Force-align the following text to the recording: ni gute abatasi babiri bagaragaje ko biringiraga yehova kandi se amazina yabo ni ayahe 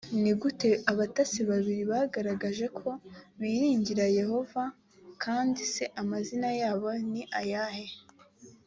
ni 0.21 0.31
gute 0.39 0.69
abatasi 0.91 1.39
babiri 1.49 1.83
bagaragaje 1.91 2.65
ko 2.77 2.89
biringiraga 3.39 4.15
yehova 4.19 4.63
kandi 5.23 5.61
se 5.73 5.83
amazina 6.01 6.49
yabo 6.61 6.89
ni 7.11 7.23
ayahe 7.39 7.85